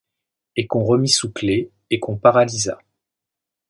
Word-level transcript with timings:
Et 0.55 0.65
qu'on 0.65 0.83
remît 0.83 1.07
sous 1.09 1.31
clefs 1.31 1.67
et 1.91 1.99
qu'on 1.99 2.17
paralysât 2.17 2.79